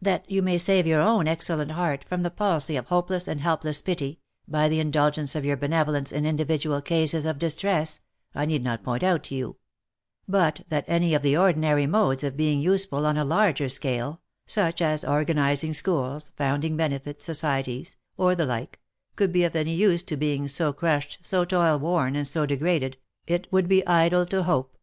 [0.00, 3.80] That you may save your own excellent heart from the palsy of hopeless and helpless
[3.80, 8.00] pity, by the indulgence of your benevolence in individual cases of distress,
[8.32, 9.56] I need not point out to you;
[10.28, 11.62] but that any OF MICHAEL ARMSTRONG.
[11.62, 15.72] 209 of the ordinary modes of being useful on a larger scale, such as organising
[15.72, 18.78] schools, founding benefit societies, or the like,
[19.16, 22.98] could be of any use to beings so crushed, so toil worn, and so degraded,
[23.26, 24.78] it would be idle to hope."